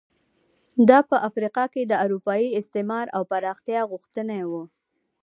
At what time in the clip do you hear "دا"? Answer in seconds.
0.89-0.99